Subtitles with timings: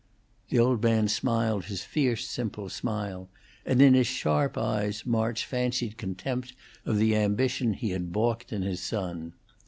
[0.49, 3.29] The old man smiled his fierce, simple smile,
[3.67, 6.53] and in his sharp eyes March fancied contempt
[6.87, 9.33] of the ambition he had balked in his son.